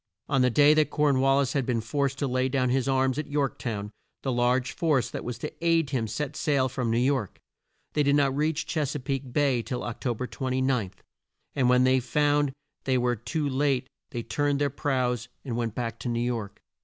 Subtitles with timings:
[0.27, 3.19] On the day that Corn wal lis had been forced to lay down his arms
[3.19, 3.91] at York town,
[4.23, 7.39] the large force that was to aid him set sail from New York.
[7.93, 10.89] They did not reach Ches a peake Bay till Oc to ber 29,
[11.55, 12.51] and when they found
[12.85, 16.63] they were too late they turned their prows and went back to New York.